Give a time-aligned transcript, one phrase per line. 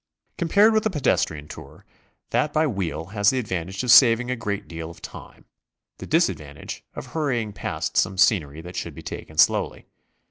[0.35, 1.85] Compared with the pedestrian tour,
[2.31, 5.45] that by wheel has the advantage «of saving a great deal of time,
[5.99, 9.85] the disadvantage of hurrying past some scenery that should be taken slowly.